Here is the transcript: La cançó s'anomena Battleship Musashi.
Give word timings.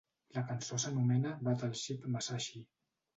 La 0.35 0.41
cançó 0.51 0.79
s'anomena 0.83 1.33
Battleship 1.49 2.09
Musashi. 2.17 2.63